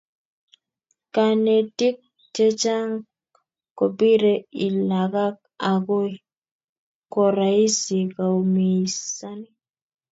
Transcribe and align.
kanetik 1.15 1.97
chechang 2.35 2.93
kopire 3.77 4.33
I 4.65 4.67
lakok 4.89 5.35
akoi 5.71 6.13
koraisi 7.13 7.99
koumisani 8.15 9.49